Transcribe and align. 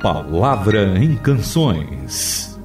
Palavra 0.00 0.98
em 0.98 1.14
Canções. 1.14 2.58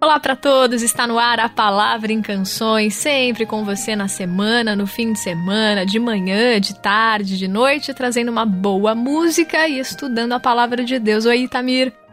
Olá 0.00 0.20
para 0.20 0.36
todos, 0.36 0.82
está 0.82 1.04
no 1.08 1.18
ar 1.18 1.40
a 1.40 1.48
Palavra 1.48 2.12
em 2.12 2.22
Canções, 2.22 2.94
sempre 2.94 3.44
com 3.44 3.64
você 3.64 3.96
na 3.96 4.06
semana, 4.06 4.76
no 4.76 4.86
fim 4.86 5.12
de 5.12 5.18
semana, 5.18 5.84
de 5.84 5.98
manhã, 5.98 6.60
de 6.60 6.80
tarde, 6.80 7.36
de 7.36 7.48
noite, 7.48 7.92
trazendo 7.92 8.30
uma 8.30 8.46
boa 8.46 8.94
música 8.94 9.66
e 9.66 9.80
estudando 9.80 10.32
a 10.32 10.38
Palavra 10.38 10.84
de 10.84 11.00
Deus. 11.00 11.26
Oi, 11.26 11.40
Itamir. 11.40 12.03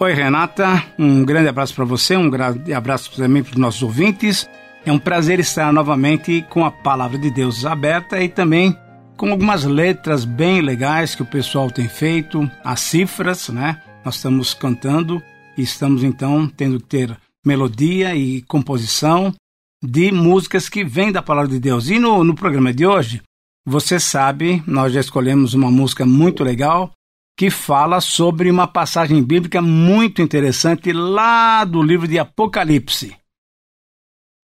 Oi, 0.00 0.12
Renata. 0.12 0.84
Um 0.96 1.24
grande 1.24 1.48
abraço 1.48 1.74
para 1.74 1.84
você, 1.84 2.16
um 2.16 2.30
grande 2.30 2.72
abraço 2.72 3.10
também 3.16 3.42
para 3.42 3.50
os 3.50 3.58
nossos 3.58 3.82
ouvintes. 3.82 4.48
É 4.86 4.92
um 4.92 4.98
prazer 4.98 5.40
estar 5.40 5.72
novamente 5.72 6.46
com 6.50 6.64
a 6.64 6.70
Palavra 6.70 7.18
de 7.18 7.28
Deus 7.32 7.66
aberta 7.66 8.22
e 8.22 8.28
também 8.28 8.76
com 9.16 9.32
algumas 9.32 9.64
letras 9.64 10.24
bem 10.24 10.60
legais 10.60 11.16
que 11.16 11.22
o 11.22 11.26
pessoal 11.26 11.68
tem 11.68 11.88
feito, 11.88 12.48
as 12.62 12.78
cifras, 12.78 13.48
né? 13.48 13.82
Nós 14.04 14.14
estamos 14.14 14.54
cantando 14.54 15.20
e 15.56 15.62
estamos 15.62 16.04
então 16.04 16.46
tendo 16.46 16.78
que 16.78 16.86
ter 16.86 17.18
melodia 17.44 18.14
e 18.14 18.40
composição 18.42 19.34
de 19.82 20.12
músicas 20.12 20.68
que 20.68 20.84
vêm 20.84 21.10
da 21.10 21.22
palavra 21.22 21.50
de 21.50 21.58
Deus. 21.58 21.90
E 21.90 21.98
no, 21.98 22.22
no 22.22 22.36
programa 22.36 22.72
de 22.72 22.86
hoje, 22.86 23.20
você 23.66 23.98
sabe, 23.98 24.62
nós 24.64 24.92
já 24.92 25.00
escolhemos 25.00 25.54
uma 25.54 25.72
música 25.72 26.06
muito 26.06 26.44
legal 26.44 26.92
que 27.38 27.50
fala 27.50 28.00
sobre 28.00 28.50
uma 28.50 28.66
passagem 28.66 29.22
bíblica 29.22 29.62
muito 29.62 30.20
interessante 30.20 30.92
lá 30.92 31.64
do 31.64 31.80
livro 31.80 32.08
de 32.08 32.18
Apocalipse. 32.18 33.16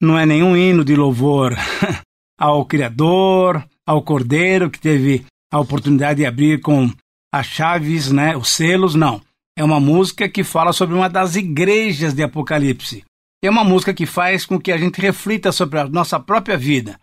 Não 0.01 0.17
é 0.17 0.25
nenhum 0.25 0.57
hino 0.57 0.83
de 0.83 0.95
louvor 0.95 1.55
ao 2.37 2.65
Criador, 2.65 3.63
ao 3.85 4.01
Cordeiro 4.01 4.69
que 4.69 4.79
teve 4.79 5.23
a 5.51 5.59
oportunidade 5.59 6.17
de 6.17 6.25
abrir 6.25 6.61
com 6.61 6.91
as 7.31 7.45
chaves, 7.45 8.11
né, 8.11 8.35
os 8.35 8.49
selos, 8.49 8.95
não 8.95 9.21
é 9.59 9.63
uma 9.63 9.79
música 9.79 10.29
que 10.29 10.41
fala 10.41 10.71
sobre 10.71 10.95
uma 10.95 11.09
das 11.09 11.35
igrejas 11.35 12.13
de 12.13 12.23
Apocalipse. 12.23 13.03
É 13.43 13.49
uma 13.49 13.61
música 13.61 13.93
que 13.93 14.05
faz 14.05 14.45
com 14.45 14.57
que 14.57 14.71
a 14.71 14.77
gente 14.77 15.01
reflita 15.01 15.51
sobre 15.51 15.79
a 15.79 15.85
nossa 15.85 16.17
própria 16.17 16.57
vida. 16.57 16.97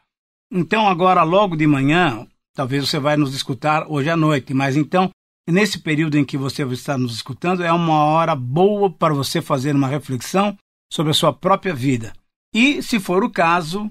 Então, 0.50 0.88
agora, 0.88 1.22
logo 1.22 1.54
de 1.54 1.66
manhã, 1.66 2.26
talvez 2.54 2.88
você 2.88 2.98
vai 2.98 3.14
nos 3.14 3.34
escutar 3.34 3.84
hoje 3.86 4.08
à 4.08 4.16
noite, 4.16 4.54
mas 4.54 4.74
então, 4.74 5.10
nesse 5.52 5.78
período 5.78 6.16
em 6.16 6.24
que 6.24 6.36
você 6.36 6.64
está 6.64 6.98
nos 6.98 7.14
escutando, 7.14 7.62
é 7.62 7.72
uma 7.72 8.04
hora 8.04 8.34
boa 8.34 8.90
para 8.90 9.14
você 9.14 9.40
fazer 9.40 9.74
uma 9.74 9.88
reflexão 9.88 10.56
sobre 10.92 11.10
a 11.10 11.14
sua 11.14 11.32
própria 11.32 11.74
vida. 11.74 12.12
E, 12.54 12.82
se 12.82 12.98
for 12.98 13.22
o 13.22 13.30
caso, 13.30 13.90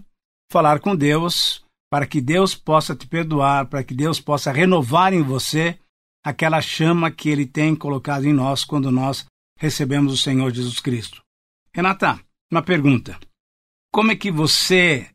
falar 0.52 0.80
com 0.80 0.96
Deus 0.96 1.64
para 1.90 2.06
que 2.06 2.20
Deus 2.20 2.56
possa 2.56 2.96
te 2.96 3.08
perdoar, 3.08 3.68
para 3.68 3.84
que 3.84 3.94
Deus 3.94 4.20
possa 4.20 4.52
renovar 4.52 5.14
em 5.14 5.22
você 5.22 5.78
aquela 6.24 6.62
chama 6.62 7.12
que 7.12 7.30
ele 7.30 7.46
tem 7.46 7.76
colocado 7.76 8.26
em 8.26 8.34
nós 8.34 8.64
quando 8.64 8.92
nós 8.92 9.26
recebemos 9.58 10.12
o 10.12 10.18
Senhor 10.18 10.52
Jesus 10.52 10.80
Cristo. 10.80 11.22
Renata, 11.74 12.20
uma 12.52 12.62
pergunta. 12.62 13.18
Como 13.94 14.12
é 14.12 14.16
que 14.16 14.32
você 14.32 15.10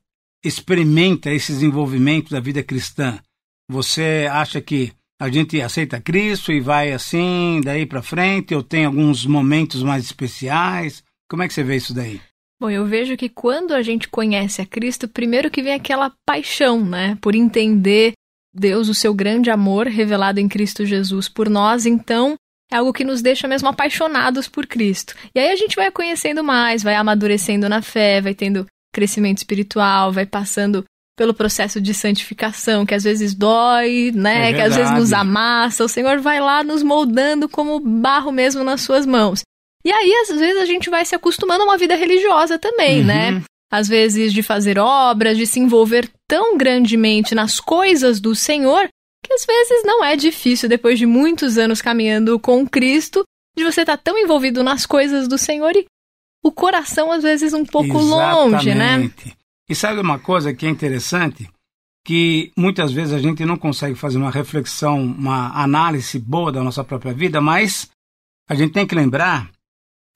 experimenta 0.45 1.31
esse 1.31 1.53
desenvolvimento 1.53 2.31
da 2.31 2.41
vida 2.41 2.63
cristã? 2.63 3.21
Você 3.69 4.27
acha 4.31 4.61
que 4.61 4.93
a 5.21 5.29
gente 5.29 5.61
aceita 5.61 6.01
Cristo 6.01 6.51
e 6.51 6.61
vai 6.61 6.93
assim, 6.93 7.61
daí 7.63 7.85
para 7.85 8.01
frente, 8.01 8.55
ou 8.55 8.63
tem 8.63 8.87
alguns 8.87 9.27
momentos 9.27 9.83
mais 9.83 10.03
especiais? 10.05 11.05
Como 11.29 11.43
é 11.43 11.47
que 11.47 11.53
você 11.53 11.63
vê 11.63 11.77
isso 11.77 11.93
daí? 11.93 12.19
Bom, 12.59 12.71
eu 12.71 12.87
vejo 12.87 13.19
que 13.19 13.29
quando 13.29 13.73
a 13.73 13.83
gente 13.83 14.09
conhece 14.09 14.63
a 14.63 14.67
Cristo, 14.67 15.07
primeiro 15.07 15.51
que 15.51 15.63
vem 15.63 15.75
aquela 15.75 16.11
paixão, 16.27 16.83
né, 16.83 17.19
por 17.21 17.35
entender 17.35 18.15
Deus, 18.53 18.89
o 18.89 18.95
seu 18.95 19.13
grande 19.13 19.51
amor 19.51 19.87
revelado 19.87 20.41
em 20.41 20.49
Cristo 20.49 20.87
Jesus 20.87 21.29
por 21.29 21.51
nós, 21.51 21.85
então 21.85 22.35
é 22.73 22.77
algo 22.77 22.93
que 22.93 23.05
nos 23.05 23.21
deixa 23.21 23.47
mesmo 23.47 23.69
apaixonados 23.69 24.49
por 24.49 24.67
Cristo. 24.67 25.15
E 25.35 25.39
aí 25.39 25.51
a 25.51 25.57
gente 25.57 25.77
vai 25.77 25.91
conhecendo 25.91 26.43
mais, 26.43 26.83
vai 26.83 26.95
amadurecendo 26.95 27.69
na 27.69 27.83
fé, 27.83 28.23
vai 28.23 28.35
tendo 28.35 28.67
crescimento 28.93 29.39
espiritual, 29.39 30.13
vai 30.13 30.25
passando 30.25 30.85
pelo 31.21 31.35
processo 31.35 31.83
de 31.83 31.93
santificação, 31.93 32.87
que 32.87 32.95
às 32.95 33.05
vezes 33.05 33.35
dói, 33.35 34.11
né? 34.15 34.49
É 34.49 34.55
que 34.55 34.61
às 34.63 34.75
vezes 34.75 34.91
nos 34.95 35.13
amassa. 35.13 35.85
O 35.85 35.89
Senhor 35.89 36.19
vai 36.19 36.41
lá 36.41 36.65
nos 36.65 36.83
moldando 36.83 37.47
como 37.47 37.79
barro 37.79 38.33
mesmo 38.33 38.65
nas 38.65 38.81
suas 38.81 39.05
mãos. 39.05 39.43
E 39.85 39.93
aí, 39.93 40.11
às 40.23 40.35
vezes, 40.35 40.63
a 40.63 40.65
gente 40.65 40.89
vai 40.89 41.05
se 41.05 41.15
acostumando 41.15 41.61
a 41.61 41.67
uma 41.67 41.77
vida 41.77 41.95
religiosa 41.95 42.59
também, 42.59 43.05
né? 43.05 43.33
uhum. 43.33 43.35
né? 43.35 43.43
às 43.71 43.87
vezes 43.87 44.33
de 44.33 44.43
fazer 44.43 44.79
obras, 44.79 45.37
de 45.37 45.47
se 45.47 45.61
envolver 45.61 46.11
tão 46.27 46.57
grandemente 46.57 47.35
nas 47.35 47.61
coisas 47.61 48.19
do 48.19 48.35
Senhor, 48.35 48.89
que 49.23 49.35
às 49.35 49.45
vezes 49.45 49.83
não 49.85 50.03
é 50.03 50.17
difícil, 50.17 50.71
depois 50.71 50.99
de 50.99 51.05
muitos 51.05 51.59
anos 51.59 51.83
caminhando 51.83 52.41
com 52.41 52.67
Cristo, 52.67 53.25
de 53.55 53.63
você 53.63 53.83
estar 53.83 53.99
tá 53.99 54.03
tão 54.03 54.17
envolvido 54.17 54.63
nas 54.63 54.87
coisas 54.87 55.29
do 55.29 55.37
Senhor 55.37 55.77
e 55.77 55.85
o 56.43 56.51
coração 56.51 57.13
às 57.13 57.23
vezes 57.23 57.53
um 57.53 57.67
pouco 57.67 57.99
Exatamente. 57.99 58.09
longe, 58.09 58.75
né? 58.75 59.11
E 59.71 59.75
sabe 59.77 60.01
uma 60.01 60.19
coisa 60.19 60.53
que 60.53 60.67
é 60.67 60.69
interessante? 60.69 61.49
Que 62.05 62.51
muitas 62.57 62.91
vezes 62.91 63.15
a 63.15 63.21
gente 63.21 63.45
não 63.45 63.57
consegue 63.57 63.95
fazer 63.95 64.19
uma 64.19 64.33
reflexão, 64.33 65.01
uma 65.01 65.63
análise 65.63 66.19
boa 66.19 66.51
da 66.51 66.61
nossa 66.61 66.83
própria 66.83 67.15
vida, 67.15 67.41
mas 67.41 67.89
a 68.49 68.57
gente 68.57 68.73
tem 68.73 68.85
que 68.85 68.97
lembrar 68.97 69.49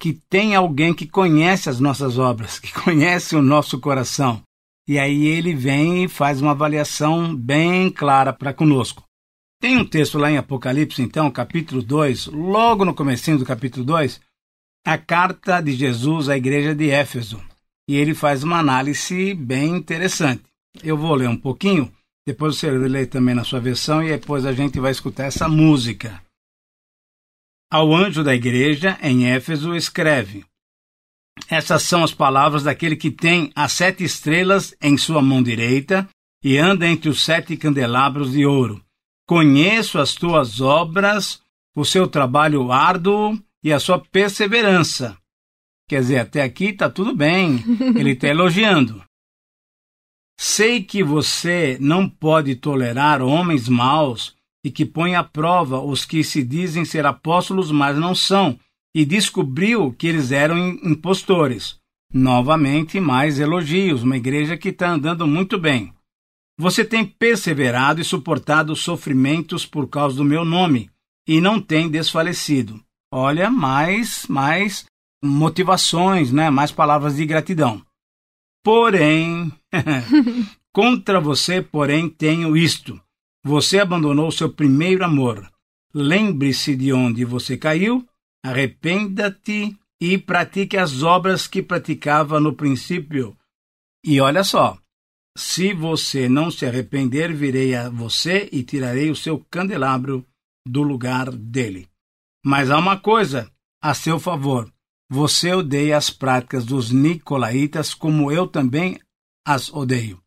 que 0.00 0.12
tem 0.28 0.56
alguém 0.56 0.92
que 0.92 1.06
conhece 1.06 1.70
as 1.70 1.78
nossas 1.78 2.18
obras, 2.18 2.58
que 2.58 2.72
conhece 2.82 3.36
o 3.36 3.42
nosso 3.42 3.78
coração. 3.78 4.42
E 4.88 4.98
aí 4.98 5.24
ele 5.24 5.54
vem 5.54 6.02
e 6.02 6.08
faz 6.08 6.42
uma 6.42 6.50
avaliação 6.50 7.32
bem 7.32 7.92
clara 7.92 8.32
para 8.32 8.52
conosco. 8.52 9.04
Tem 9.60 9.76
um 9.78 9.84
texto 9.84 10.18
lá 10.18 10.32
em 10.32 10.36
Apocalipse, 10.36 11.00
então, 11.00 11.30
capítulo 11.30 11.80
2, 11.80 12.26
logo 12.26 12.84
no 12.84 12.92
comecinho 12.92 13.38
do 13.38 13.46
capítulo 13.46 13.86
2, 13.86 14.20
a 14.84 14.98
carta 14.98 15.60
de 15.60 15.70
Jesus 15.74 16.28
à 16.28 16.36
igreja 16.36 16.74
de 16.74 16.90
Éfeso. 16.90 17.40
E 17.88 17.96
ele 17.96 18.14
faz 18.14 18.42
uma 18.42 18.58
análise 18.58 19.34
bem 19.34 19.76
interessante. 19.76 20.42
Eu 20.82 20.96
vou 20.96 21.14
ler 21.14 21.28
um 21.28 21.36
pouquinho, 21.36 21.92
depois 22.26 22.56
você 22.56 22.70
lê 22.70 23.06
também 23.06 23.34
na 23.34 23.44
sua 23.44 23.60
versão 23.60 24.02
e 24.02 24.08
depois 24.08 24.46
a 24.46 24.52
gente 24.52 24.80
vai 24.80 24.90
escutar 24.90 25.24
essa 25.24 25.48
música. 25.48 26.22
Ao 27.70 27.94
anjo 27.94 28.24
da 28.24 28.34
igreja 28.34 28.98
em 29.02 29.26
Éfeso 29.26 29.74
escreve: 29.74 30.44
Essas 31.48 31.82
são 31.82 32.02
as 32.02 32.14
palavras 32.14 32.62
daquele 32.62 32.96
que 32.96 33.10
tem 33.10 33.52
as 33.54 33.72
sete 33.72 34.04
estrelas 34.04 34.74
em 34.80 34.96
sua 34.96 35.20
mão 35.20 35.42
direita 35.42 36.08
e 36.42 36.56
anda 36.56 36.86
entre 36.86 37.08
os 37.08 37.22
sete 37.22 37.56
candelabros 37.56 38.32
de 38.32 38.46
ouro. 38.46 38.82
Conheço 39.26 39.98
as 39.98 40.14
tuas 40.14 40.60
obras, 40.60 41.40
o 41.74 41.84
seu 41.84 42.06
trabalho 42.06 42.70
árduo 42.70 43.38
e 43.62 43.72
a 43.72 43.80
sua 43.80 43.98
perseverança. 43.98 45.16
Quer 45.88 46.00
dizer, 46.00 46.18
até 46.18 46.42
aqui 46.42 46.66
está 46.66 46.88
tudo 46.88 47.14
bem, 47.14 47.62
ele 47.94 48.12
está 48.12 48.28
elogiando. 48.28 49.04
Sei 50.38 50.82
que 50.82 51.02
você 51.02 51.76
não 51.80 52.08
pode 52.08 52.56
tolerar 52.56 53.22
homens 53.22 53.68
maus 53.68 54.34
e 54.64 54.70
que 54.70 54.86
põe 54.86 55.14
à 55.14 55.22
prova 55.22 55.80
os 55.80 56.04
que 56.04 56.24
se 56.24 56.42
dizem 56.42 56.84
ser 56.84 57.04
apóstolos, 57.04 57.70
mas 57.70 57.98
não 57.98 58.14
são, 58.14 58.58
e 58.94 59.04
descobriu 59.04 59.92
que 59.92 60.06
eles 60.06 60.32
eram 60.32 60.58
impostores. 60.82 61.78
Novamente, 62.12 62.98
mais 62.98 63.38
elogios, 63.38 64.02
uma 64.02 64.16
igreja 64.16 64.56
que 64.56 64.70
está 64.70 64.90
andando 64.90 65.26
muito 65.26 65.58
bem. 65.58 65.92
Você 66.58 66.84
tem 66.84 67.04
perseverado 67.04 68.00
e 68.00 68.04
suportado 68.04 68.74
sofrimentos 68.74 69.66
por 69.66 69.88
causa 69.88 70.16
do 70.16 70.24
meu 70.24 70.44
nome, 70.44 70.88
e 71.26 71.40
não 71.40 71.60
tem 71.60 71.90
desfalecido. 71.90 72.80
Olha, 73.12 73.50
mais, 73.50 74.26
mais 74.28 74.86
motivações, 75.24 76.30
né? 76.30 76.50
mais 76.50 76.70
palavras 76.70 77.16
de 77.16 77.24
gratidão. 77.26 77.84
Porém, 78.62 79.52
contra 80.72 81.20
você, 81.20 81.62
porém, 81.62 82.08
tenho 82.08 82.56
isto 82.56 83.00
você 83.44 83.78
abandonou 83.78 84.32
seu 84.32 84.50
primeiro 84.50 85.04
amor. 85.04 85.46
Lembre-se 85.92 86.74
de 86.74 86.92
onde 86.92 87.24
você 87.24 87.58
caiu, 87.58 88.08
arrependa-te 88.42 89.76
e 90.00 90.16
pratique 90.16 90.78
as 90.78 91.02
obras 91.02 91.46
que 91.46 91.62
praticava 91.62 92.40
no 92.40 92.54
princípio. 92.54 93.36
E 94.02 94.20
olha 94.20 94.42
só, 94.42 94.78
se 95.36 95.74
você 95.74 96.28
não 96.28 96.50
se 96.50 96.64
arrepender, 96.64 97.32
virei 97.32 97.74
a 97.74 97.90
você 97.90 98.48
e 98.50 98.62
tirarei 98.62 99.10
o 99.10 99.16
seu 99.16 99.38
candelabro 99.50 100.26
do 100.66 100.82
lugar 100.82 101.30
dele. 101.30 101.86
Mas 102.44 102.70
há 102.70 102.78
uma 102.78 102.98
coisa 102.98 103.50
a 103.82 103.94
seu 103.94 104.18
favor. 104.18 104.72
Você 105.10 105.52
odeia 105.52 105.96
as 105.96 106.10
práticas 106.10 106.64
dos 106.64 106.90
nicolaítas, 106.90 107.92
como 107.94 108.32
eu 108.32 108.46
também 108.46 108.98
as 109.46 109.72
odeio. 109.72 110.20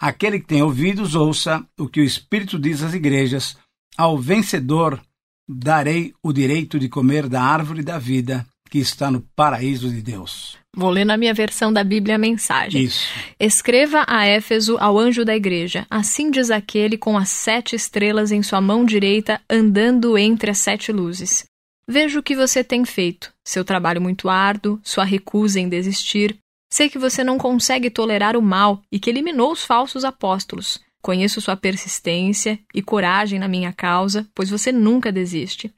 Aquele 0.00 0.40
que 0.40 0.46
tem 0.46 0.62
ouvidos, 0.62 1.14
ouça 1.14 1.64
o 1.78 1.88
que 1.88 2.00
o 2.00 2.04
Espírito 2.04 2.58
diz 2.58 2.82
às 2.82 2.92
igrejas. 2.92 3.56
Ao 3.96 4.18
vencedor 4.18 5.00
darei 5.48 6.12
o 6.22 6.32
direito 6.32 6.78
de 6.78 6.88
comer 6.88 7.28
da 7.28 7.42
árvore 7.42 7.82
da 7.82 7.98
vida 7.98 8.46
que 8.68 8.78
está 8.78 9.10
no 9.10 9.20
paraíso 9.34 9.88
de 9.88 10.02
Deus. 10.02 10.58
Vou 10.76 10.90
ler 10.90 11.04
na 11.04 11.16
minha 11.16 11.32
versão 11.32 11.72
da 11.72 11.82
Bíblia 11.82 12.16
a 12.16 12.18
mensagem. 12.18 12.82
Isso. 12.82 13.06
Escreva 13.38 14.04
a 14.06 14.26
Éfeso 14.26 14.76
ao 14.78 14.98
anjo 14.98 15.24
da 15.24 15.34
igreja. 15.34 15.86
Assim 15.88 16.30
diz 16.30 16.50
aquele 16.50 16.98
com 16.98 17.16
as 17.16 17.30
sete 17.30 17.74
estrelas 17.74 18.32
em 18.32 18.42
sua 18.42 18.60
mão 18.60 18.84
direita, 18.84 19.40
andando 19.48 20.18
entre 20.18 20.50
as 20.50 20.58
sete 20.58 20.92
luzes. 20.92 21.46
Vejo 21.88 22.18
o 22.18 22.22
que 22.22 22.34
você 22.34 22.64
tem 22.64 22.84
feito, 22.84 23.32
seu 23.44 23.64
trabalho 23.64 24.00
muito 24.00 24.28
árduo, 24.28 24.80
sua 24.82 25.04
recusa 25.04 25.60
em 25.60 25.68
desistir. 25.68 26.36
Sei 26.68 26.90
que 26.90 26.98
você 26.98 27.22
não 27.22 27.38
consegue 27.38 27.90
tolerar 27.90 28.36
o 28.36 28.42
mal 28.42 28.82
e 28.90 28.98
que 28.98 29.08
eliminou 29.08 29.52
os 29.52 29.64
falsos 29.64 30.04
apóstolos. 30.04 30.80
Conheço 31.00 31.40
sua 31.40 31.56
persistência 31.56 32.58
e 32.74 32.82
coragem 32.82 33.38
na 33.38 33.46
minha 33.46 33.72
causa, 33.72 34.28
pois 34.34 34.50
você 34.50 34.72
nunca 34.72 35.12
desiste. 35.12 35.72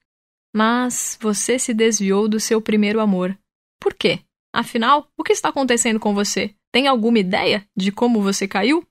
Mas 0.57 1.19
você 1.21 1.59
se 1.59 1.75
desviou 1.75 2.27
do 2.27 2.41
seu 2.41 2.63
primeiro 2.63 3.01
amor. 3.01 3.37
Por 3.79 3.93
quê? 3.93 4.21
Afinal, 4.51 5.07
o 5.15 5.23
que 5.23 5.33
está 5.33 5.51
acontecendo 5.51 6.01
com 6.01 6.15
você? 6.15 6.55
Tem 6.73 6.87
alguma 6.87 7.19
ideia 7.19 7.67
de 7.77 7.93
como 7.93 8.23
você 8.23 8.49
caiu? 8.49 8.83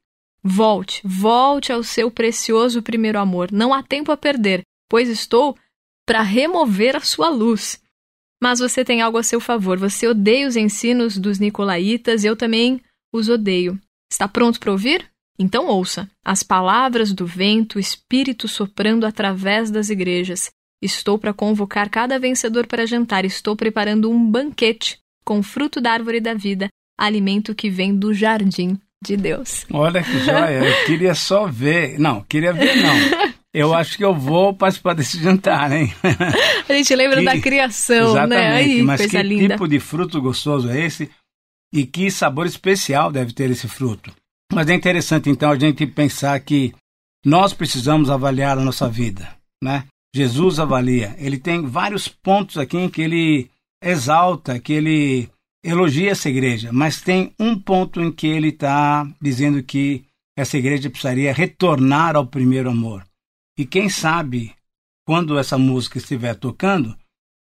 Volte, 0.43 1.01
volte 1.03 1.73
ao 1.73 1.81
seu 1.81 2.11
precioso 2.11 2.83
primeiro 2.83 3.17
amor. 3.17 3.51
Não 3.51 3.73
há 3.73 3.81
tempo 3.81 4.11
a 4.11 4.17
perder, 4.17 4.61
pois 4.87 5.09
estou 5.09 5.57
para 6.07 6.21
remover 6.21 6.95
a 6.95 7.01
sua 7.01 7.29
luz. 7.29 7.79
Mas 8.41 8.59
você 8.59 8.85
tem 8.85 9.01
algo 9.01 9.17
a 9.17 9.23
seu 9.23 9.41
favor. 9.41 9.77
Você 9.77 10.07
odeia 10.07 10.47
os 10.47 10.55
ensinos 10.55 11.17
dos 11.17 11.37
nicolaítas, 11.37 12.23
eu 12.23 12.35
também 12.35 12.81
os 13.13 13.27
odeio. 13.27 13.79
Está 14.09 14.27
pronto 14.27 14.59
para 14.59 14.71
ouvir? 14.71 15.05
Então 15.37 15.67
ouça 15.67 16.09
as 16.25 16.41
palavras 16.41 17.13
do 17.13 17.25
vento, 17.25 17.77
espírito 17.77 18.47
soprando 18.47 19.05
através 19.05 19.69
das 19.69 19.89
igrejas. 19.89 20.49
Estou 20.81 21.17
para 21.19 21.33
convocar 21.33 21.89
cada 21.89 22.17
vencedor 22.17 22.65
para 22.67 22.87
jantar. 22.87 23.25
Estou 23.25 23.55
preparando 23.55 24.09
um 24.09 24.31
banquete 24.31 24.99
com 25.25 25.43
fruto 25.43 25.81
da 25.81 25.91
árvore 25.91 26.21
da 26.21 26.33
vida, 26.33 26.69
alimento 26.97 27.53
que 27.53 27.69
vem 27.69 27.93
do 27.93 28.13
jardim 28.13 28.79
de 29.03 29.17
Deus. 29.17 29.65
Olha 29.71 30.01
que 30.01 30.19
joia! 30.19 30.63
Eu 30.63 30.85
queria 30.85 31.13
só 31.13 31.47
ver. 31.47 31.99
Não, 31.99 32.21
queria 32.23 32.53
ver 32.53 32.75
não. 32.77 32.95
Eu 33.53 33.73
acho 33.73 33.97
que 33.97 34.03
eu 34.03 34.13
vou 34.13 34.53
participar 34.53 34.93
desse 34.93 35.21
jantar, 35.21 35.71
hein? 35.71 35.93
A 36.67 36.73
gente 36.73 36.95
lembra 36.95 37.19
que, 37.19 37.25
da 37.25 37.39
criação, 37.39 38.11
exatamente, 38.11 38.39
né? 38.39 38.55
Aí, 38.55 38.83
mas 38.83 39.05
que 39.05 39.23
linda. 39.23 39.55
tipo 39.55 39.67
de 39.67 39.79
fruto 39.79 40.21
gostoso 40.21 40.69
é 40.69 40.85
esse? 40.85 41.09
E 41.73 41.85
que 41.85 42.11
sabor 42.11 42.45
especial 42.45 43.11
deve 43.11 43.33
ter 43.33 43.49
esse 43.49 43.67
fruto? 43.67 44.13
Mas 44.53 44.69
é 44.69 44.73
interessante, 44.73 45.29
então, 45.29 45.51
a 45.51 45.57
gente 45.57 45.85
pensar 45.87 46.39
que 46.39 46.73
nós 47.25 47.53
precisamos 47.53 48.09
avaliar 48.09 48.57
a 48.57 48.63
nossa 48.63 48.87
vida, 48.87 49.35
né? 49.61 49.85
Jesus 50.15 50.59
avalia. 50.59 51.15
Ele 51.17 51.37
tem 51.37 51.65
vários 51.65 52.07
pontos 52.07 52.57
aqui 52.57 52.77
em 52.77 52.89
que 52.89 53.01
ele 53.01 53.49
exalta, 53.83 54.59
que 54.59 54.73
ele 54.73 55.29
elogia 55.63 56.11
essa 56.11 56.29
igreja, 56.29 56.71
mas 56.71 57.01
tem 57.01 57.33
um 57.39 57.59
ponto 57.59 58.01
em 58.01 58.11
que 58.11 58.27
ele 58.27 58.49
está 58.49 59.07
dizendo 59.21 59.61
que 59.61 60.05
essa 60.37 60.57
igreja 60.57 60.89
precisaria 60.89 61.33
retornar 61.33 62.15
ao 62.15 62.25
primeiro 62.25 62.69
amor. 62.69 63.06
E 63.57 63.65
quem 63.65 63.89
sabe, 63.89 64.53
quando 65.05 65.39
essa 65.39 65.57
música 65.57 65.97
estiver 65.97 66.35
tocando, 66.35 66.95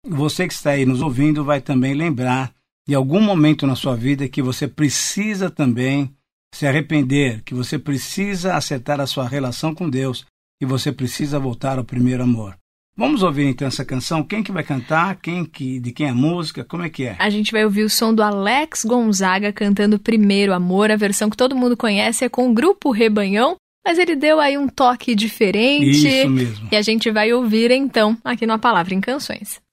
você 0.06 0.46
que 0.46 0.54
está 0.54 0.70
aí 0.70 0.86
nos 0.86 1.02
ouvindo 1.02 1.44
vai 1.44 1.60
também 1.60 1.94
lembrar 1.94 2.52
de 2.86 2.94
algum 2.94 3.20
momento 3.20 3.66
na 3.66 3.74
sua 3.74 3.96
vida 3.96 4.28
que 4.28 4.42
você 4.42 4.68
precisa 4.68 5.50
também 5.50 6.14
se 6.54 6.66
arrepender, 6.66 7.42
que 7.42 7.54
você 7.54 7.78
precisa 7.78 8.54
acertar 8.54 9.00
a 9.00 9.06
sua 9.06 9.26
relação 9.26 9.74
com 9.74 9.90
Deus, 9.90 10.24
que 10.60 10.66
você 10.66 10.92
precisa 10.92 11.38
voltar 11.38 11.78
ao 11.78 11.84
primeiro 11.84 12.22
amor. 12.22 12.56
Vamos 12.96 13.24
ouvir 13.24 13.46
então 13.46 13.66
essa 13.66 13.84
canção. 13.84 14.22
Quem 14.22 14.40
que 14.40 14.52
vai 14.52 14.62
cantar? 14.62 15.16
Quem 15.16 15.44
que 15.44 15.80
de 15.80 15.90
quem 15.90 16.06
é 16.06 16.10
a 16.10 16.14
música? 16.14 16.62
Como 16.62 16.84
é 16.84 16.88
que 16.88 17.06
é? 17.06 17.16
A 17.18 17.28
gente 17.28 17.50
vai 17.50 17.64
ouvir 17.64 17.82
o 17.82 17.90
som 17.90 18.14
do 18.14 18.22
Alex 18.22 18.84
Gonzaga 18.84 19.52
cantando 19.52 19.98
Primeiro 19.98 20.54
Amor. 20.54 20.92
A 20.92 20.96
versão 20.96 21.28
que 21.28 21.36
todo 21.36 21.56
mundo 21.56 21.76
conhece 21.76 22.24
é 22.24 22.28
com 22.28 22.48
o 22.48 22.54
grupo 22.54 22.92
Rebanhão, 22.92 23.56
mas 23.84 23.98
ele 23.98 24.16
deu 24.16 24.40
aí 24.40 24.56
um 24.56 24.68
toque 24.68 25.14
diferente. 25.14 25.90
Isso 25.90 26.30
mesmo. 26.30 26.68
E 26.72 26.76
a 26.76 26.82
gente 26.82 27.10
vai 27.10 27.32
ouvir 27.32 27.70
então 27.70 28.16
aqui 28.24 28.46
no 28.46 28.54
A 28.54 28.58
Palavra 28.58 28.94
em 28.94 29.00
Canções. 29.00 29.63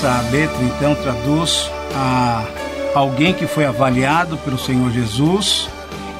Essa 0.00 0.22
letra 0.30 0.64
então 0.64 0.94
traduz 0.94 1.70
a 1.94 2.46
alguém 2.94 3.34
que 3.34 3.46
foi 3.46 3.66
avaliado 3.66 4.38
pelo 4.38 4.58
Senhor 4.58 4.90
Jesus 4.90 5.68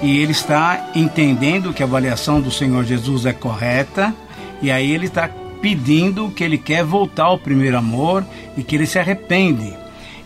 e 0.02 0.18
ele 0.18 0.32
está 0.32 0.90
entendendo 0.94 1.72
que 1.72 1.82
a 1.82 1.86
avaliação 1.86 2.42
do 2.42 2.50
Senhor 2.50 2.84
Jesus 2.84 3.24
é 3.24 3.32
correta 3.32 4.14
e 4.60 4.70
aí 4.70 4.90
ele 4.90 5.06
está 5.06 5.30
pedindo 5.62 6.30
que 6.30 6.44
ele 6.44 6.58
quer 6.58 6.84
voltar 6.84 7.24
ao 7.24 7.38
primeiro 7.38 7.78
amor 7.78 8.22
e 8.54 8.62
que 8.62 8.76
ele 8.76 8.84
se 8.84 8.98
arrepende. 8.98 9.74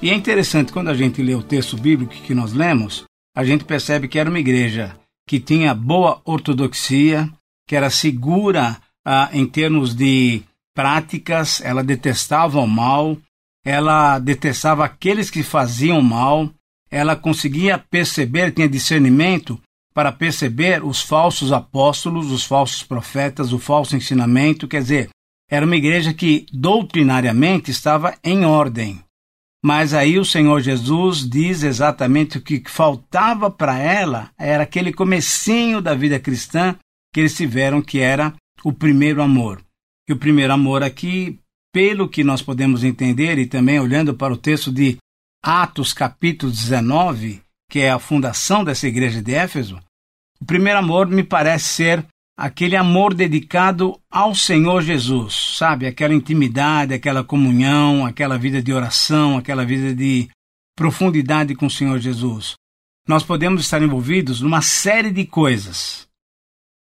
E 0.03 0.11
é 0.11 0.15
interessante 0.15 0.73
quando 0.73 0.89
a 0.89 0.95
gente 0.95 1.23
lê 1.23 1.37
o 1.37 1.43
texto 1.43 1.77
bíblico 1.77 2.13
que 2.13 2.35
nós 2.35 2.53
lemos, 2.53 3.05
a 3.37 3.45
gente 3.45 3.65
percebe 3.65 4.09
que 4.09 4.19
era 4.19 4.29
uma 4.29 4.41
igreja 4.41 4.97
que 5.29 5.39
tinha 5.39 5.73
boa 5.73 6.21
ortodoxia, 6.25 7.31
que 7.69 7.77
era 7.77 7.89
segura 7.89 8.77
ah, 9.07 9.29
em 9.33 9.47
termos 9.47 9.95
de 9.95 10.43
práticas, 10.75 11.61
ela 11.61 11.85
detestava 11.85 12.59
o 12.59 12.67
mal, 12.67 13.17
ela 13.65 14.19
detestava 14.19 14.85
aqueles 14.85 15.31
que 15.31 15.43
faziam 15.43 16.03
mal, 16.03 16.51
ela 16.91 17.17
conseguia 17.17 17.79
perceber, 17.79 18.53
tinha 18.53 18.69
discernimento 18.69 19.61
para 19.95 20.13
perceber 20.13 20.85
os 20.85 21.01
falsos 21.01 21.53
apóstolos, 21.53 22.31
os 22.31 22.45
falsos 22.45 22.83
profetas, 22.83 23.53
o 23.53 23.59
falso 23.59 23.97
ensinamento, 23.97 24.69
quer 24.69 24.83
dizer, 24.83 25.09
era 25.49 25.65
uma 25.65 25.77
igreja 25.77 26.13
que 26.13 26.47
doutrinariamente 26.53 27.71
estava 27.71 28.17
em 28.23 28.45
ordem. 28.45 29.01
Mas 29.65 29.95
aí 29.95 30.19
o 30.19 30.25
Senhor 30.25 30.61
Jesus 30.61 31.27
diz 31.29 31.63
exatamente 31.63 32.37
o 32.37 32.43
que 32.43 32.63
faltava 32.67 33.51
para 33.51 33.79
ela 33.79 34.31
era 34.39 34.65
aquele 34.65 34.93
comecinho 34.93 35.81
da 35.81 35.95
vida 35.95 36.19
cristã 36.21 36.77
que 37.13 37.21
eles 37.21 37.35
tiveram 37.35 37.81
que 37.81 37.99
era 37.99 38.35
o 38.63 38.73
primeiro 38.73 39.23
amor. 39.23 39.63
E 40.07 40.13
o 40.13 40.19
primeiro 40.19 40.53
amor 40.53 40.83
aqui, 40.83 41.39
pelo 41.75 42.09
que 42.09 42.23
nós 42.23 42.41
podemos 42.41 42.85
entender 42.85 43.37
e 43.37 43.47
também 43.47 43.81
olhando 43.81 44.15
para 44.15 44.33
o 44.33 44.37
texto 44.37 44.71
de 44.71 44.97
Atos 45.43 45.93
capítulo 45.93 46.53
19, 46.53 47.43
que 47.69 47.81
é 47.81 47.91
a 47.91 47.99
fundação 47.99 48.63
dessa 48.63 48.87
igreja 48.87 49.21
de 49.21 49.35
Éfeso, 49.35 49.81
o 50.41 50.45
primeiro 50.45 50.79
amor 50.79 51.09
me 51.09 51.25
parece 51.25 51.65
ser 51.65 52.07
aquele 52.39 52.77
amor 52.77 53.13
dedicado 53.13 54.01
ao 54.09 54.37
Senhor 54.37 54.83
Jesus, 54.83 55.57
sabe? 55.59 55.89
Aquela 55.89 56.15
intimidade, 56.15 56.95
aquela 56.95 57.25
comunhão, 57.25 58.07
aquela 58.07 58.39
vida 58.39 58.63
de 58.63 58.73
oração, 58.73 59.37
aquela 59.37 59.65
vida 59.65 59.93
de 59.93 60.29
profundidade 60.77 61.57
com 61.57 61.67
o 61.67 61.71
Senhor 61.71 61.99
Jesus. 61.99 62.55
Nós 63.09 63.25
podemos 63.25 63.61
estar 63.63 63.83
envolvidos 63.83 64.41
numa 64.41 64.63
série 64.63 65.11
de 65.11 65.27
coisas, 65.27 66.07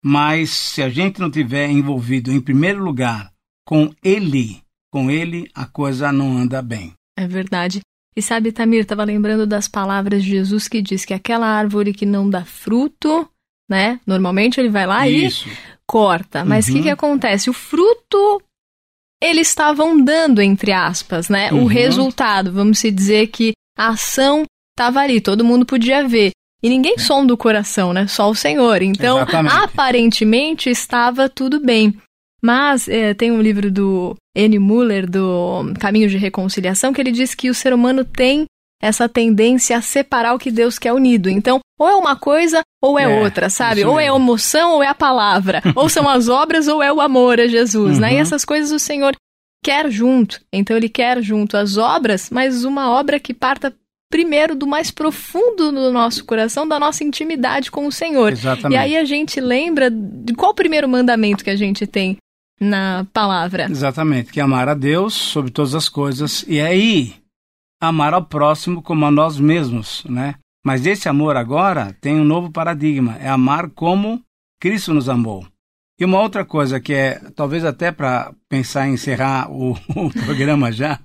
mas 0.02 0.48
se 0.48 0.82
a 0.82 0.88
gente 0.88 1.20
não 1.20 1.30
tiver 1.30 1.68
envolvido 1.68 2.32
em 2.32 2.40
primeiro 2.40 2.82
lugar 2.82 3.30
com 3.66 3.92
Ele, 4.02 4.62
com 4.90 5.10
Ele 5.10 5.50
a 5.54 5.66
coisa 5.66 6.12
não 6.12 6.36
anda 6.36 6.62
bem. 6.62 6.92
É 7.16 7.26
verdade. 7.26 7.80
E 8.16 8.22
sabe, 8.22 8.52
Tamir, 8.52 8.80
estava 8.80 9.04
lembrando 9.04 9.46
das 9.46 9.68
palavras 9.68 10.24
de 10.24 10.30
Jesus 10.30 10.66
que 10.66 10.82
diz 10.82 11.04
que 11.04 11.14
aquela 11.14 11.46
árvore 11.46 11.92
que 11.92 12.04
não 12.04 12.28
dá 12.28 12.44
fruto, 12.44 13.28
né? 13.68 14.00
Normalmente 14.06 14.58
ele 14.60 14.68
vai 14.68 14.86
lá 14.86 15.08
Isso. 15.08 15.48
e 15.48 15.52
corta. 15.86 16.44
Mas 16.44 16.66
o 16.66 16.70
uhum. 16.70 16.76
que, 16.76 16.82
que 16.84 16.90
acontece? 16.90 17.48
O 17.48 17.52
fruto 17.52 18.42
eles 19.22 19.48
estavam 19.48 20.02
dando, 20.02 20.40
entre 20.40 20.72
aspas, 20.72 21.28
né? 21.28 21.52
Uhum. 21.52 21.64
O 21.64 21.66
resultado, 21.66 22.52
vamos 22.52 22.78
se 22.78 22.90
dizer 22.90 23.28
que 23.28 23.52
a 23.76 23.88
ação 23.88 24.44
estava 24.72 25.00
ali, 25.00 25.20
todo 25.20 25.44
mundo 25.44 25.66
podia 25.66 26.06
ver. 26.06 26.30
E 26.62 26.68
ninguém 26.68 26.98
sonda 26.98 27.32
o 27.32 27.36
coração, 27.36 27.92
né? 27.92 28.06
Só 28.06 28.28
o 28.28 28.34
Senhor. 28.34 28.82
Então, 28.82 29.18
Exatamente. 29.18 29.54
aparentemente 29.54 30.70
estava 30.70 31.28
tudo 31.28 31.60
bem. 31.60 31.96
Mas 32.42 32.88
é, 32.88 33.14
tem 33.14 33.30
um 33.30 33.40
livro 33.40 33.70
do 33.70 34.16
N. 34.38 34.58
Muller, 34.58 35.10
do 35.10 35.72
Caminho 35.80 36.08
de 36.08 36.16
Reconciliação, 36.16 36.92
que 36.92 37.00
ele 37.00 37.10
diz 37.10 37.34
que 37.34 37.50
o 37.50 37.54
ser 37.54 37.72
humano 37.72 38.04
tem 38.04 38.46
essa 38.80 39.08
tendência 39.08 39.76
a 39.76 39.82
separar 39.82 40.34
o 40.34 40.38
que 40.38 40.52
Deus 40.52 40.78
quer 40.78 40.92
unido. 40.92 41.28
Então, 41.28 41.58
ou 41.78 41.88
é 41.88 41.96
uma 41.96 42.14
coisa 42.14 42.60
ou 42.80 42.96
é, 42.96 43.04
é 43.04 43.22
outra, 43.22 43.50
sabe? 43.50 43.84
Ou 43.84 43.98
é 43.98 44.08
a 44.08 44.14
emoção 44.14 44.74
ou 44.74 44.82
é 44.82 44.86
a 44.86 44.94
palavra. 44.94 45.60
ou 45.74 45.88
são 45.88 46.08
as 46.08 46.28
obras 46.28 46.68
ou 46.68 46.80
é 46.80 46.92
o 46.92 47.00
amor 47.00 47.40
a 47.40 47.48
Jesus, 47.48 47.94
uhum. 47.94 48.00
né? 48.00 48.12
E 48.12 48.14
uhum. 48.14 48.20
essas 48.20 48.44
coisas 48.44 48.70
o 48.70 48.78
Senhor 48.78 49.16
quer 49.64 49.90
junto. 49.90 50.40
Então, 50.52 50.76
ele 50.76 50.88
quer 50.88 51.20
junto 51.20 51.56
as 51.56 51.76
obras, 51.76 52.30
mas 52.30 52.64
uma 52.64 52.90
obra 52.92 53.18
que 53.18 53.34
parta 53.34 53.74
primeiro 54.10 54.54
do 54.54 54.66
mais 54.66 54.90
profundo 54.90 55.72
do 55.72 55.92
nosso 55.92 56.24
coração, 56.24 56.66
da 56.66 56.78
nossa 56.78 57.02
intimidade 57.02 57.70
com 57.70 57.86
o 57.86 57.92
Senhor. 57.92 58.32
Exatamente. 58.32 58.72
E 58.72 58.76
aí 58.76 58.96
a 58.96 59.04
gente 59.04 59.40
lembra 59.40 59.90
de 59.90 60.32
qual 60.34 60.52
o 60.52 60.54
primeiro 60.54 60.88
mandamento 60.88 61.44
que 61.44 61.50
a 61.50 61.56
gente 61.56 61.86
tem 61.86 62.16
na 62.60 63.06
palavra. 63.12 63.66
Exatamente, 63.70 64.32
que 64.32 64.40
é 64.40 64.42
amar 64.42 64.68
a 64.68 64.74
Deus 64.74 65.14
sobre 65.14 65.50
todas 65.50 65.74
as 65.74 65.88
coisas. 65.88 66.44
E 66.48 66.60
aí 66.60 67.14
amar 67.80 68.12
ao 68.14 68.24
próximo 68.24 68.82
como 68.82 69.06
a 69.06 69.10
nós 69.10 69.38
mesmos, 69.38 70.04
né? 70.04 70.34
Mas 70.64 70.84
esse 70.86 71.08
amor 71.08 71.36
agora 71.36 71.96
tem 72.00 72.16
um 72.16 72.24
novo 72.24 72.50
paradigma, 72.50 73.16
é 73.18 73.28
amar 73.28 73.70
como 73.70 74.22
Cristo 74.60 74.92
nos 74.92 75.08
amou. 75.08 75.46
E 75.98 76.04
uma 76.04 76.20
outra 76.20 76.44
coisa 76.44 76.80
que 76.80 76.92
é, 76.92 77.18
talvez 77.34 77.64
até 77.64 77.90
para 77.90 78.32
pensar 78.48 78.88
em 78.88 78.94
encerrar 78.94 79.50
o, 79.50 79.72
o 79.94 80.10
programa 80.10 80.70
já, 80.70 81.00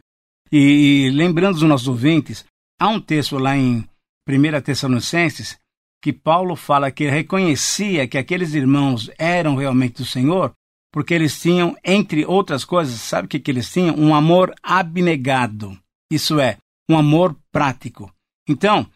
e, 0.51 1.07
e, 1.07 1.10
lembrando 1.10 1.55
os 1.55 1.63
nossos 1.63 1.88
ouvintes, 1.88 2.45
há 2.79 2.88
um 2.88 3.00
texto 3.00 3.38
lá 3.39 3.57
em 3.57 3.83
1 4.29 4.62
Tessalonicenses 4.62 5.57
que 6.01 6.13
Paulo 6.13 6.55
fala 6.55 6.91
que 6.91 7.10
reconhecia 7.10 8.07
que 8.07 8.17
aqueles 8.17 8.53
irmãos 8.53 9.10
eram 9.17 9.55
realmente 9.55 9.98
do 9.98 10.05
Senhor, 10.05 10.51
porque 10.93 11.15
eles 11.15 11.41
tinham, 11.41 11.75
entre 11.83 12.23
outras 12.23 12.63
coisas, 12.63 13.01
sabe 13.01 13.25
o 13.25 13.29
que, 13.29 13.39
que 13.39 13.50
eles 13.50 13.69
tinham? 13.73 13.95
Um 13.97 14.13
amor 14.13 14.53
abnegado. 14.62 15.75
Isso 16.09 16.39
é, 16.39 16.57
um 16.88 16.95
amor 16.95 17.35
prático. 17.51 18.13
Então, 18.47 18.88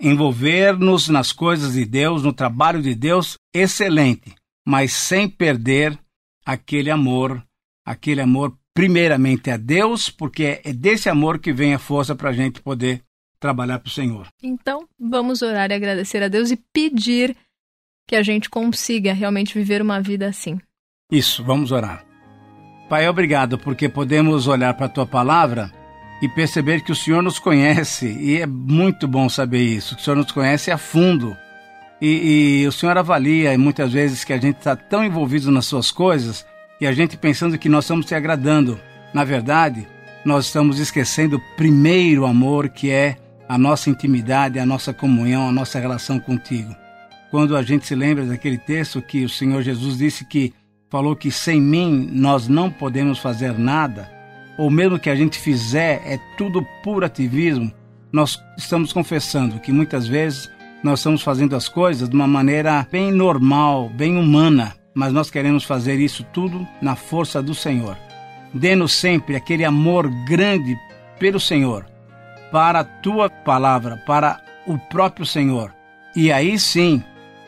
envolver-nos 0.00 1.08
nas 1.08 1.32
coisas 1.32 1.72
de 1.72 1.84
Deus, 1.84 2.22
no 2.22 2.32
trabalho 2.32 2.80
de 2.80 2.94
Deus, 2.94 3.36
excelente, 3.52 4.32
mas 4.64 4.92
sem 4.92 5.28
perder 5.28 5.98
aquele 6.46 6.88
amor, 6.88 7.44
aquele 7.84 8.20
amor 8.20 8.56
primeiramente 8.72 9.50
a 9.50 9.56
Deus, 9.56 10.08
porque 10.08 10.60
é 10.64 10.72
desse 10.72 11.08
amor 11.08 11.40
que 11.40 11.52
vem 11.52 11.74
a 11.74 11.80
força 11.80 12.14
para 12.14 12.30
a 12.30 12.32
gente 12.32 12.62
poder 12.62 13.02
trabalhar 13.40 13.80
para 13.80 13.88
o 13.88 13.92
Senhor. 13.92 14.28
Então, 14.40 14.86
vamos 14.96 15.42
orar 15.42 15.72
e 15.72 15.74
agradecer 15.74 16.22
a 16.22 16.28
Deus 16.28 16.52
e 16.52 16.56
pedir 16.72 17.36
que 18.06 18.14
a 18.14 18.22
gente 18.22 18.48
consiga 18.48 19.12
realmente 19.12 19.52
viver 19.54 19.82
uma 19.82 20.00
vida 20.00 20.28
assim. 20.28 20.60
Isso, 21.10 21.42
vamos 21.42 21.72
orar. 21.72 22.04
Pai, 22.88 23.08
obrigado 23.08 23.58
porque 23.58 23.88
podemos 23.88 24.46
olhar 24.46 24.74
para 24.74 24.86
a 24.86 24.90
tua 24.90 25.06
palavra 25.06 25.70
e 26.20 26.28
perceber 26.28 26.82
que 26.82 26.92
o 26.92 26.96
Senhor 26.96 27.22
nos 27.22 27.38
conhece, 27.38 28.06
e 28.06 28.40
é 28.40 28.46
muito 28.46 29.08
bom 29.08 29.28
saber 29.28 29.62
isso, 29.62 29.96
que 29.96 30.02
o 30.02 30.04
Senhor 30.04 30.16
nos 30.16 30.30
conhece 30.30 30.70
a 30.70 30.76
fundo. 30.76 31.36
E, 32.00 32.62
e 32.62 32.66
o 32.66 32.72
Senhor 32.72 32.96
avalia 32.96 33.56
muitas 33.58 33.92
vezes 33.92 34.24
que 34.24 34.32
a 34.32 34.38
gente 34.38 34.56
está 34.56 34.76
tão 34.76 35.04
envolvido 35.04 35.50
nas 35.50 35.66
suas 35.66 35.90
coisas 35.90 36.46
e 36.80 36.86
a 36.86 36.92
gente 36.92 37.16
pensando 37.16 37.58
que 37.58 37.68
nós 37.68 37.84
estamos 37.84 38.06
te 38.06 38.14
agradando. 38.14 38.80
Na 39.12 39.22
verdade, 39.22 39.86
nós 40.24 40.46
estamos 40.46 40.78
esquecendo 40.78 41.36
o 41.36 41.56
primeiro 41.56 42.24
amor 42.24 42.68
que 42.68 42.90
é 42.90 43.16
a 43.48 43.58
nossa 43.58 43.90
intimidade, 43.90 44.58
a 44.58 44.66
nossa 44.66 44.92
comunhão, 44.92 45.48
a 45.48 45.52
nossa 45.52 45.78
relação 45.78 46.18
contigo. 46.18 46.74
Quando 47.30 47.56
a 47.56 47.62
gente 47.62 47.86
se 47.86 47.94
lembra 47.94 48.24
daquele 48.24 48.58
texto 48.58 49.02
que 49.02 49.24
o 49.24 49.28
Senhor 49.28 49.62
Jesus 49.62 49.98
disse 49.98 50.24
que 50.24 50.54
falou 50.90 51.14
que 51.14 51.30
sem 51.30 51.60
mim 51.60 52.10
nós 52.12 52.48
não 52.48 52.68
podemos 52.68 53.18
fazer 53.18 53.56
nada, 53.56 54.10
ou 54.58 54.68
mesmo 54.68 54.98
que 54.98 55.08
a 55.08 55.14
gente 55.14 55.38
fizer, 55.38 56.02
é 56.04 56.18
tudo 56.36 56.66
puro 56.82 57.06
ativismo, 57.06 57.72
nós 58.12 58.42
estamos 58.58 58.92
confessando 58.92 59.60
que 59.60 59.72
muitas 59.72 60.06
vezes 60.06 60.50
nós 60.82 60.98
estamos 60.98 61.22
fazendo 61.22 61.54
as 61.54 61.68
coisas 61.68 62.08
de 62.08 62.16
uma 62.16 62.26
maneira 62.26 62.86
bem 62.90 63.12
normal, 63.12 63.88
bem 63.90 64.16
humana, 64.16 64.74
mas 64.92 65.12
nós 65.12 65.30
queremos 65.30 65.62
fazer 65.62 66.00
isso 66.00 66.24
tudo 66.32 66.66
na 66.82 66.96
força 66.96 67.40
do 67.40 67.54
Senhor. 67.54 67.96
Dê-nos 68.52 68.92
sempre 68.92 69.36
aquele 69.36 69.64
amor 69.64 70.10
grande 70.26 70.76
pelo 71.20 71.38
Senhor, 71.38 71.86
para 72.50 72.80
a 72.80 72.84
tua 72.84 73.30
palavra, 73.30 73.96
para 74.04 74.42
o 74.66 74.76
próprio 74.76 75.24
Senhor. 75.24 75.72
E 76.16 76.32
aí 76.32 76.58
sim, 76.58 77.02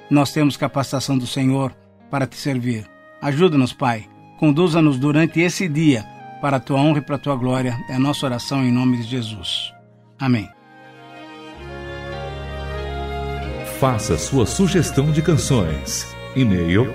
nós 0.09 0.33
temos 0.33 0.57
capacitação 0.57 1.19
do 1.19 1.27
Senhor 1.27 1.75
para 2.09 2.27
te 2.27 2.37
servir. 2.37 2.92
Ajuda-nos, 3.23 3.73
Pai. 3.73 4.05
Conduza-nos 4.39 4.99
durante 4.99 5.41
esse 5.41 5.67
dia 5.69 6.05
para 6.41 6.57
a 6.57 6.61
tua 6.61 6.81
honra 6.81 6.99
e 6.99 7.03
para 7.03 7.15
a 7.15 7.19
tua 7.19 7.37
glória. 7.37 7.79
É 7.89 7.95
a 7.95 7.99
nossa 7.99 8.27
oração 8.27 8.65
em 8.65 8.73
nome 8.73 8.97
de 8.97 9.05
Jesus. 9.05 9.73
Amém. 10.19 10.51
Faça 13.79 14.19
sua 14.19 14.45
sugestão 14.45 15.13
de 15.13 15.23
canções. 15.23 16.13
E-mail 16.35 16.93